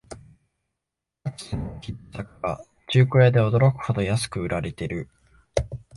[1.23, 5.07] かつてのヒット作が中古屋で驚くほど安く売られてる